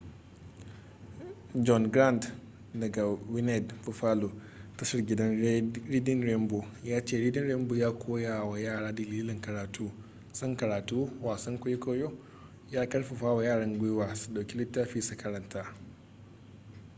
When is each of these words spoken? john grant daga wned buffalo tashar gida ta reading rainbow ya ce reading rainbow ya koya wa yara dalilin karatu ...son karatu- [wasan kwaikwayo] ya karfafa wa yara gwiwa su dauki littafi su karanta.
john 1.65 1.83
grant 1.93 2.33
daga 2.73 3.03
wned 3.07 3.73
buffalo 3.85 4.31
tashar 4.77 5.01
gida 5.05 5.23
ta 5.23 5.35
reading 5.89 6.21
rainbow 6.23 6.63
ya 6.83 7.05
ce 7.05 7.13
reading 7.17 7.43
rainbow 7.47 7.75
ya 7.77 7.91
koya 7.91 8.43
wa 8.43 8.59
yara 8.59 8.93
dalilin 8.95 9.41
karatu 9.41 9.91
...son 10.33 10.55
karatu- 10.57 11.09
[wasan 11.25 11.59
kwaikwayo] 11.59 12.11
ya 12.71 12.87
karfafa 12.89 13.33
wa 13.33 13.45
yara 13.45 13.65
gwiwa 13.65 14.15
su 14.15 14.33
dauki 14.33 14.57
littafi 14.57 15.01
su 15.01 15.15
karanta. 15.17 15.75